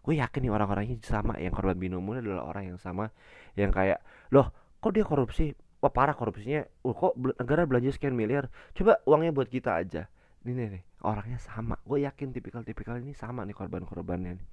Gue 0.03 0.19
yakin 0.19 0.39
nih 0.43 0.51
orang-orangnya 0.51 0.95
sama 1.03 1.35
yang 1.39 1.51
korban 1.51 1.75
binomo 1.79 2.15
adalah 2.15 2.47
orang 2.47 2.75
yang 2.75 2.79
sama 2.79 3.11
yang 3.59 3.71
kayak 3.71 3.99
loh 4.31 4.51
kok 4.79 4.91
dia 4.95 5.03
korupsi 5.03 5.51
wah 5.81 5.93
parah 5.93 6.17
korupsinya. 6.17 6.65
Uh, 6.81 6.95
kok 6.95 7.13
negara 7.17 7.63
belanja 7.69 7.93
sekian 7.93 8.17
miliar? 8.17 8.49
Coba 8.73 9.01
uangnya 9.05 9.31
buat 9.33 9.49
kita 9.49 9.77
aja. 9.77 10.09
Ini 10.47 10.79
nih 10.79 10.83
orangnya 11.03 11.39
sama. 11.41 11.75
Gue 11.83 12.07
yakin 12.07 12.31
tipikal-tipikal 12.31 12.97
ini 12.97 13.13
sama 13.13 13.43
nih 13.43 13.53
korban-korbannya 13.53 14.39
nih. 14.39 14.47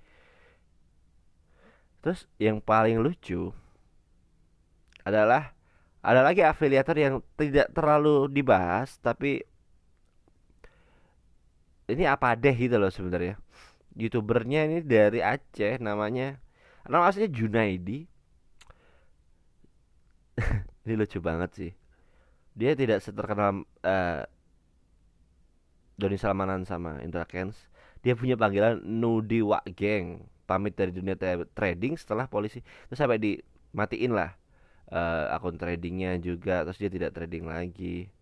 Terus 2.05 2.29
yang 2.37 2.61
paling 2.61 3.01
lucu 3.01 3.49
adalah 5.05 5.57
ada 6.05 6.21
lagi 6.21 6.45
afiliator 6.45 6.97
yang 7.01 7.15
tidak 7.41 7.73
terlalu 7.73 8.29
dibahas 8.29 9.01
tapi 9.01 9.41
ini 11.89 12.05
apa 12.05 12.37
deh 12.37 12.53
gitu 12.53 12.77
loh 12.77 12.93
sebenarnya. 12.93 13.41
Youtubernya 13.95 14.67
ini 14.69 14.83
dari 14.85 15.23
Aceh 15.25 15.81
namanya 15.81 16.37
nama 16.85 17.09
aslinya 17.09 17.31
Junaidi. 17.33 18.05
ini 20.85 20.95
lucu 20.95 21.19
banget 21.21 21.51
sih. 21.57 21.73
Dia 22.55 22.79
tidak 22.79 23.03
seterkenal 23.03 23.67
uh, 23.83 24.23
Doni 25.99 26.19
Salmanan 26.21 26.63
sama 26.69 27.03
Indra 27.03 27.27
Kens 27.27 27.75
dia 28.05 28.13
punya 28.13 28.37
panggilan 28.37 28.85
Nudi 28.85 29.41
Wak 29.41 29.65
Geng 29.73 30.29
pamit 30.45 30.77
dari 30.77 30.93
dunia 30.93 31.17
trading 31.57 31.97
setelah 31.97 32.29
polisi. 32.29 32.61
Terus 32.93 33.01
sampai 33.01 33.17
dimatiin 33.17 34.13
lah 34.13 34.37
uh, 34.93 35.33
akun 35.33 35.57
tradingnya 35.57 36.21
juga 36.21 36.69
terus 36.69 36.77
dia 36.77 36.93
tidak 36.93 37.17
trading 37.17 37.49
lagi. 37.49 38.13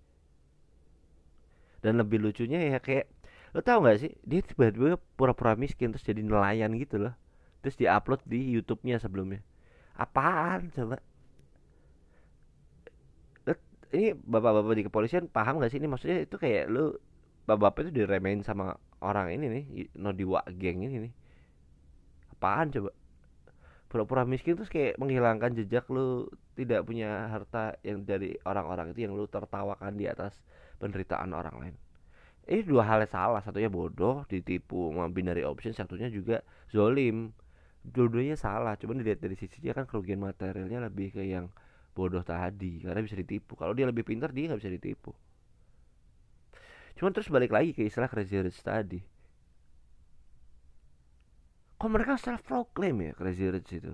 Dan 1.82 1.98
lebih 1.98 2.22
lucunya 2.22 2.62
ya 2.62 2.78
kayak 2.78 3.10
lo 3.58 3.60
tau 3.60 3.82
gak 3.82 4.06
sih? 4.06 4.14
Dia 4.22 4.38
tiba-tiba 4.46 5.02
pura-pura 5.18 5.58
miskin 5.58 5.90
terus 5.90 6.06
jadi 6.06 6.22
nelayan 6.22 6.70
gitu 6.78 7.02
loh. 7.02 7.18
Terus 7.66 7.74
diupload 7.74 8.22
di 8.22 8.54
YouTube-nya 8.54 9.02
sebelumnya. 9.02 9.42
Apaan 9.98 10.70
coba 10.70 11.02
ini 13.92 14.16
bapak-bapak 14.16 14.74
di 14.74 14.84
kepolisian 14.88 15.28
paham 15.28 15.60
gak 15.60 15.70
sih? 15.72 15.78
Ini 15.78 15.88
maksudnya 15.88 16.24
itu 16.24 16.36
kayak 16.40 16.72
lu 16.72 16.96
bapak-bapak 17.44 17.88
itu 17.88 18.02
diremehin 18.02 18.40
sama 18.40 18.78
orang 19.04 19.34
ini 19.34 19.46
nih 19.50 19.64
Nodiwa 19.98 20.40
geng 20.56 20.80
ini 20.80 21.08
nih. 21.08 21.12
Apaan 22.32 22.72
coba? 22.72 22.90
Pura-pura 23.92 24.24
miskin 24.24 24.56
terus 24.56 24.72
kayak 24.72 24.96
menghilangkan 24.96 25.52
jejak 25.52 25.84
lu 25.92 26.24
tidak 26.56 26.88
punya 26.88 27.28
harta 27.28 27.76
yang 27.84 28.08
dari 28.08 28.32
orang-orang 28.48 28.96
itu 28.96 29.04
yang 29.04 29.12
lu 29.12 29.28
tertawakan 29.28 30.00
di 30.00 30.08
atas 30.08 30.40
penderitaan 30.80 31.28
orang 31.36 31.56
lain. 31.60 31.74
Ini 32.48 32.64
dua 32.64 32.88
hal 32.88 33.04
yang 33.04 33.12
salah. 33.12 33.40
Satunya 33.44 33.68
bodoh 33.68 34.24
ditipu 34.26 34.90
sama 34.90 35.12
binary 35.12 35.44
option 35.44 35.76
satunya 35.76 36.08
juga 36.08 36.40
zolim. 36.72 37.36
Dua-duanya 37.84 38.34
salah. 38.34 38.74
Cuman 38.80 39.04
dilihat 39.04 39.20
dari 39.20 39.36
sisinya 39.36 39.76
kan 39.76 39.84
kerugian 39.84 40.24
materialnya 40.24 40.82
lebih 40.88 41.12
ke 41.12 41.22
yang 41.22 41.52
bodoh 41.92 42.24
tadi 42.24 42.80
karena 42.80 43.04
bisa 43.04 43.16
ditipu. 43.16 43.56
Kalau 43.56 43.76
dia 43.76 43.84
lebih 43.88 44.04
pintar 44.04 44.32
dia 44.32 44.48
nggak 44.48 44.60
bisa 44.60 44.72
ditipu. 44.72 45.12
Cuman 46.96 47.12
terus 47.12 47.28
balik 47.28 47.52
lagi 47.52 47.72
ke 47.72 47.84
istilah 47.84 48.08
crazy 48.08 48.40
rich 48.40 48.60
tadi. 48.64 49.00
Kok 51.76 51.88
mereka 51.90 52.16
self 52.20 52.44
proclaim 52.44 53.00
ya 53.00 53.12
crazy 53.16 53.48
rich 53.48 53.72
itu? 53.76 53.92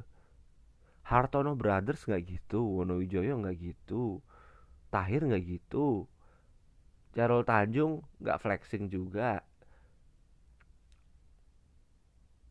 Hartono 1.08 1.56
Brothers 1.56 2.04
nggak 2.04 2.22
gitu 2.28 2.60
Wonowijoyo 2.60 3.40
nggak 3.40 3.56
gitu 3.56 4.20
Tahir 4.92 5.24
nggak 5.24 5.40
gitu 5.40 6.04
Jarol 7.16 7.42
Tanjung 7.48 8.04
nggak 8.20 8.38
flexing 8.44 8.92
juga. 8.92 9.40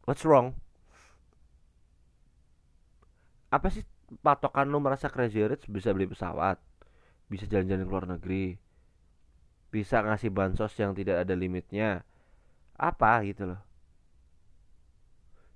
What's 0.09 0.25
wrong? 0.25 0.57
Apa 3.53 3.71
sih 3.71 3.83
patokan 4.23 4.71
lu 4.71 4.79
merasa 4.79 5.11
crazy 5.11 5.43
rich 5.43 5.67
bisa 5.67 5.91
beli 5.91 6.07
pesawat 6.07 6.59
bisa 7.27 7.43
jalan-jalan 7.43 7.83
ke 7.83 7.91
luar 7.91 8.07
negeri 8.07 8.45
bisa 9.67 9.99
ngasih 9.99 10.31
bansos 10.31 10.71
yang 10.79 10.95
tidak 10.95 11.27
ada 11.27 11.35
limitnya 11.35 12.07
apa 12.79 13.19
gitu 13.27 13.51
loh. 13.51 13.61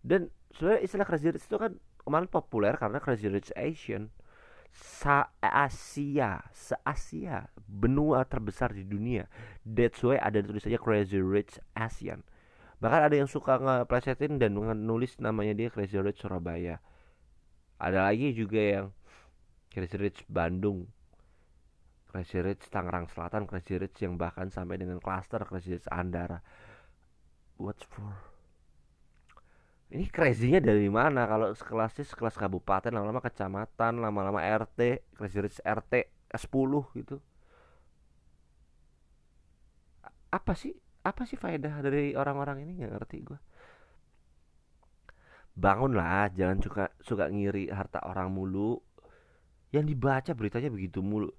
Dan 0.04 0.34
sebenarnya 0.52 0.82
istilah 0.84 1.08
crazy 1.08 1.32
rich 1.32 1.48
itu 1.48 1.56
kan 1.56 1.80
kemarin 2.04 2.28
populer 2.28 2.76
karena 2.76 3.00
crazy 3.00 3.32
rich 3.32 3.54
Asian 3.56 4.12
sa 4.72 5.32
Asia 5.40 6.48
se 6.56 6.76
Asia 6.84 7.48
benua 7.70 8.28
terbesar 8.28 8.76
di 8.76 8.84
dunia. 8.84 9.32
That's 9.64 10.04
why 10.04 10.20
ada 10.20 10.44
tulisannya 10.44 10.82
crazy 10.82 11.24
rich 11.24 11.56
Asian. 11.78 12.28
Bahkan 12.82 13.02
ada 13.08 13.16
yang 13.16 13.30
suka 13.30 13.62
ngeplesetin 13.62 14.42
dan 14.42 14.58
nulis 14.58 15.22
namanya 15.24 15.56
dia 15.56 15.70
crazy 15.72 16.02
rich 16.02 16.20
Surabaya 16.20 16.84
ada 17.82 18.14
lagi 18.14 18.30
juga 18.38 18.62
yang 18.62 18.88
Crazy 19.74 19.98
Rich 19.98 20.22
Bandung 20.30 20.86
Crazy 22.14 22.44
Rich 22.44 22.70
Tangerang 22.70 23.10
Selatan 23.10 23.50
Crazy 23.50 23.82
Rich 23.82 24.06
yang 24.06 24.22
bahkan 24.22 24.54
sampai 24.54 24.78
dengan 24.78 25.02
klaster 25.02 25.42
Crazy 25.48 25.80
Rich 25.80 25.90
Andara. 25.90 26.44
What's 27.58 27.88
for? 27.90 28.14
Ini 29.92 30.08
crazy-nya 30.08 30.64
dari 30.64 30.88
mana? 30.88 31.28
Kalau 31.28 31.52
sekelasnya 31.52 32.08
sekelas 32.08 32.40
kabupaten 32.40 32.92
lama-lama 32.96 33.20
kecamatan 33.20 34.00
lama-lama 34.00 34.40
RT 34.44 35.08
Crazy 35.18 35.40
Rich 35.42 35.60
RT 35.66 35.94
10 36.36 37.00
gitu. 37.00 37.18
Apa 40.32 40.54
sih? 40.54 40.78
Apa 41.02 41.26
sih 41.26 41.40
faedah 41.40 41.82
dari 41.82 42.14
orang-orang 42.14 42.68
ini? 42.68 42.78
Nggak 42.78 42.92
ngerti 42.94 43.18
gue 43.26 43.40
bangunlah 45.56 46.32
jangan 46.32 46.58
suka 46.64 46.84
suka 47.04 47.28
ngiri 47.28 47.72
harta 47.72 48.00
orang 48.04 48.32
mulu. 48.32 48.80
Yang 49.72 49.96
dibaca 49.96 50.32
beritanya 50.36 50.68
begitu 50.68 51.00
mulu. 51.00 51.32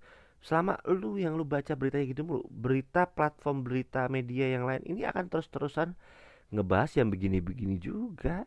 Selama 0.42 0.81
lu 0.90 1.20
yang 1.20 1.38
lu 1.38 1.46
baca 1.46 1.77
beritanya 1.79 2.09
gitu 2.11 2.27
mulu 2.27 2.42
berita 2.51 3.07
platform 3.07 3.62
berita 3.62 4.11
media 4.11 4.51
yang 4.51 4.66
lain 4.66 4.83
ini 4.88 5.07
akan 5.07 5.31
terus-terusan 5.31 5.94
ngebahas 6.51 6.90
yang 6.98 7.09
begini-begini 7.09 7.77
juga. 7.79 8.44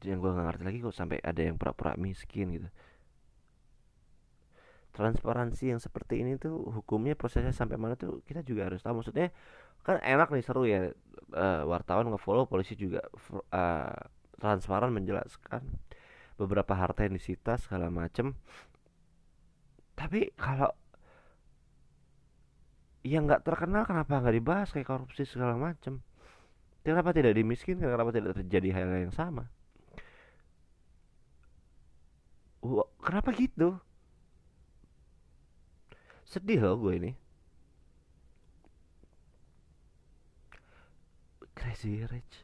Yang 0.00 0.18
gue 0.24 0.30
gak 0.32 0.46
ngerti 0.48 0.62
lagi 0.64 0.78
kok 0.80 0.96
sampai 0.96 1.18
ada 1.20 1.40
yang 1.44 1.60
pura-pura 1.60 1.92
miskin 2.00 2.56
gitu. 2.56 2.68
Transparansi 4.90 5.70
yang 5.70 5.80
seperti 5.80 6.24
ini 6.24 6.34
tuh 6.40 6.66
hukumnya 6.72 7.14
prosesnya 7.14 7.54
sampai 7.54 7.78
mana 7.78 7.94
tuh 7.94 8.24
kita 8.26 8.42
juga 8.42 8.66
harus 8.66 8.80
tahu. 8.82 9.04
Maksudnya 9.04 9.30
kan 9.86 9.96
enak 10.00 10.28
nih 10.32 10.44
seru 10.44 10.64
ya. 10.68 10.92
Uh, 11.30 11.62
wartawan 11.70 12.10
ngefollow 12.10 12.42
polisi 12.50 12.74
juga 12.74 13.06
uh, 13.54 13.94
transparan 14.42 14.90
menjelaskan 14.90 15.62
beberapa 16.34 16.74
harta 16.74 17.06
yang 17.06 17.14
disita 17.14 17.54
segala 17.54 17.86
macem. 17.86 18.34
Tapi 19.94 20.34
kalau 20.34 20.74
yang 23.06 23.30
nggak 23.30 23.46
terkenal 23.46 23.86
kenapa 23.86 24.18
nggak 24.18 24.36
dibahas? 24.36 24.68
Kayak 24.74 24.90
korupsi 24.90 25.22
segala 25.22 25.54
macem. 25.54 26.02
Kenapa 26.80 27.12
tidak 27.12 27.36
dimiskin 27.36 27.76
kenapa 27.78 28.10
tidak 28.10 28.40
terjadi 28.40 28.68
hal 28.72 28.88
yang 29.06 29.14
sama? 29.14 29.52
Kenapa 33.04 33.30
gitu? 33.36 33.76
Sedih 36.24 36.60
loh 36.64 36.76
gue 36.80 36.94
ini 36.96 37.12
Crazy 41.70 42.02
Rich. 42.02 42.34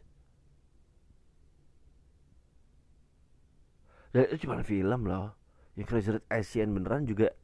Dan 4.14 4.22
itu 4.30 4.46
cuma 4.46 4.62
film 4.62 5.10
loh. 5.10 5.34
Yang 5.74 5.86
Crazy 5.90 6.10
Rich 6.14 6.26
Asian 6.30 6.70
beneran 6.70 7.10
juga 7.10 7.34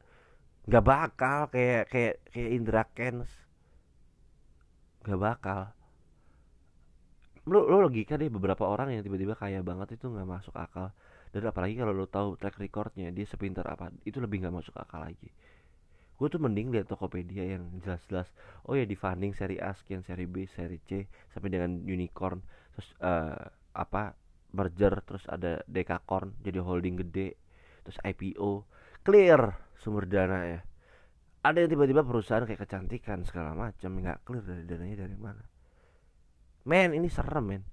nggak 0.63 0.79
bakal 0.79 1.51
kayak 1.51 1.91
kayak 1.91 2.15
kayak 2.31 2.49
Indra 2.55 2.87
Kens 2.95 3.27
nggak 5.03 5.19
bakal. 5.19 5.75
Lo, 7.51 7.67
lo 7.67 7.83
logika 7.83 8.15
deh 8.15 8.31
beberapa 8.31 8.63
orang 8.63 8.95
yang 8.95 9.03
tiba-tiba 9.03 9.35
kaya 9.35 9.59
banget 9.59 9.99
itu 9.99 10.07
nggak 10.07 10.23
masuk 10.23 10.55
akal. 10.55 10.95
Dan 11.35 11.51
apalagi 11.51 11.75
kalau 11.75 11.91
lo 11.91 12.07
tahu 12.07 12.39
track 12.39 12.63
recordnya 12.63 13.11
dia 13.11 13.27
sepintar 13.27 13.67
apa 13.67 13.91
itu 14.07 14.23
lebih 14.23 14.39
nggak 14.39 14.55
masuk 14.55 14.79
akal 14.79 15.03
lagi 15.03 15.35
gue 16.23 16.31
tuh 16.31 16.39
mending 16.39 16.71
lihat 16.71 16.87
Tokopedia 16.87 17.43
yang 17.43 17.67
jelas-jelas 17.83 18.31
oh 18.71 18.79
ya 18.79 18.87
di 18.87 18.95
funding 18.95 19.35
seri 19.35 19.59
A 19.59 19.75
sekian 19.75 20.07
seri 20.07 20.23
B 20.23 20.47
seri 20.47 20.79
C 20.87 21.03
sampai 21.35 21.51
dengan 21.51 21.83
unicorn 21.83 22.39
terus 22.71 22.95
uh, 23.03 23.35
apa 23.75 24.15
merger 24.55 25.03
terus 25.03 25.27
ada 25.27 25.59
dekakorn 25.67 26.31
jadi 26.39 26.63
holding 26.63 26.95
gede 27.03 27.35
terus 27.83 27.99
IPO 28.07 28.63
clear 29.03 29.51
sumber 29.83 30.07
dana 30.07 30.39
ya. 30.47 30.59
Ada 31.43 31.67
yang 31.67 31.75
tiba-tiba 31.75 32.07
perusahaan 32.07 32.47
kayak 32.47 32.63
kecantikan 32.63 33.27
segala 33.27 33.51
macam 33.51 33.99
nggak 33.99 34.23
clear 34.23 34.43
dari 34.47 34.63
dananya 34.63 34.97
dari 35.03 35.17
mana. 35.19 35.43
Men 36.63 36.95
ini 36.95 37.11
serem 37.11 37.43
men 37.43 37.63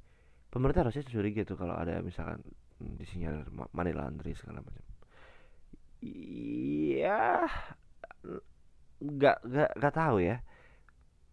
pemerintah 0.51 0.83
harusnya 0.83 1.07
curiga 1.07 1.47
tuh 1.47 1.55
kalau 1.55 1.79
ada 1.79 2.03
misalkan 2.03 2.43
hmm, 2.83 2.99
disinyal 2.99 3.47
money 3.71 3.95
laundry 3.95 4.35
segala 4.35 4.59
macam. 4.59 4.83
Iya 6.03 7.47
nggak 9.01 9.37
nggak 9.49 9.71
nggak 9.81 9.95
tahu 9.95 10.17
ya. 10.21 10.37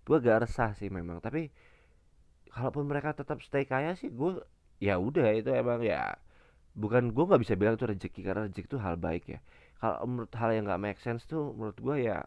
Gue 0.07 0.17
gak 0.23 0.47
resah 0.47 0.71
sih 0.71 0.87
memang 0.87 1.19
tapi 1.19 1.51
kalaupun 2.47 2.87
mereka 2.87 3.11
tetap 3.11 3.43
stay 3.43 3.67
kaya 3.67 3.91
sih 3.99 4.07
gue 4.07 4.39
ya 4.79 4.95
udah 4.97 5.35
itu 5.35 5.51
emang 5.51 5.83
ya. 5.83 6.15
Bukan 6.77 7.11
gue 7.11 7.23
nggak 7.27 7.41
bisa 7.43 7.55
bilang 7.59 7.75
itu 7.75 7.85
rezeki 7.89 8.21
karena 8.23 8.41
rezeki 8.47 8.67
itu 8.71 8.79
hal 8.79 8.95
baik 8.95 9.23
ya. 9.27 9.39
Kalau 9.77 9.97
menurut 10.07 10.33
hal 10.39 10.49
yang 10.55 10.63
nggak 10.65 10.81
make 10.81 10.99
sense 11.03 11.27
tuh 11.27 11.51
menurut 11.53 11.77
gue 11.77 11.95
ya 12.07 12.23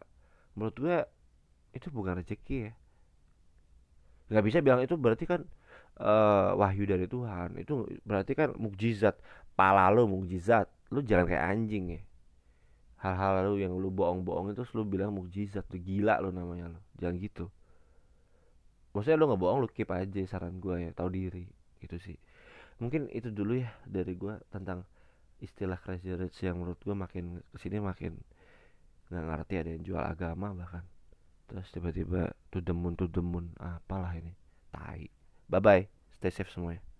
menurut 0.53 0.77
gue 0.77 0.97
itu 1.73 1.87
bukan 1.89 2.21
rezeki 2.21 2.57
ya. 2.69 2.73
Nggak 4.29 4.43
bisa 4.45 4.59
bilang 4.61 4.81
itu 4.85 4.95
berarti 4.95 5.25
kan 5.25 5.41
uh, 5.97 6.53
wahyu 6.53 6.85
dari 6.85 7.09
Tuhan. 7.09 7.57
Itu 7.57 7.89
berarti 8.05 8.37
kan 8.37 8.53
mukjizat 8.61 9.17
pala 9.57 9.89
lo 9.89 10.05
mukjizat. 10.05 10.69
Lu 10.93 11.01
jangan 11.01 11.25
kayak 11.25 11.45
anjing 11.49 11.97
ya 11.97 12.01
hal-hal 13.01 13.49
lu 13.49 13.57
yang 13.57 13.73
lu 13.73 13.89
bohong-bohong 13.89 14.53
itu 14.53 14.61
lu 14.77 14.85
bilang 14.85 15.17
mukjizat 15.17 15.65
tuh 15.65 15.81
gila 15.81 16.21
lu 16.21 16.29
namanya 16.29 16.69
lu. 16.69 16.79
Jangan 17.01 17.15
gitu. 17.17 17.45
Maksudnya 18.93 19.17
lu 19.17 19.25
nggak 19.25 19.41
bohong 19.41 19.59
lu 19.65 19.69
keep 19.73 19.89
aja 19.89 20.21
saran 20.29 20.61
gue 20.61 20.85
ya 20.85 20.91
tahu 20.93 21.09
diri 21.09 21.49
gitu 21.81 21.97
sih. 21.97 22.17
Mungkin 22.77 23.09
itu 23.09 23.33
dulu 23.33 23.57
ya 23.57 23.73
dari 23.89 24.13
gue 24.13 24.37
tentang 24.53 24.85
istilah 25.41 25.81
crazy 25.81 26.13
rich 26.13 26.45
yang 26.45 26.61
menurut 26.61 26.77
gue 26.77 26.93
makin 26.93 27.41
ke 27.49 27.57
sini 27.57 27.81
makin 27.81 28.21
nggak 29.09 29.25
ngerti 29.25 29.53
ada 29.57 29.69
yang 29.73 29.83
jual 29.83 30.03
agama 30.05 30.53
bahkan. 30.53 30.85
Terus 31.49 31.67
tiba-tiba 31.73 32.31
moon 32.71 32.93
to 32.93 33.09
the 33.09 33.23
moon 33.25 33.49
apalah 33.57 34.13
ini 34.13 34.37
tai. 34.69 35.09
Bye 35.49 35.59
bye 35.59 35.83
stay 36.13 36.29
safe 36.29 36.53
semuanya 36.53 36.90